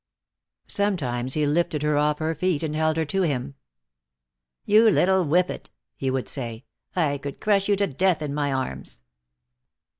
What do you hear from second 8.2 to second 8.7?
in my